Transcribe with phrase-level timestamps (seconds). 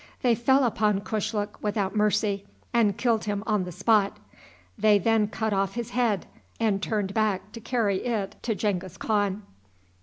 [0.23, 4.17] They fell upon Kushluk without mercy, and killed him on the spot.
[4.75, 6.25] They then cut off his head,
[6.59, 9.43] and turned back to carry it to Genghis Khan.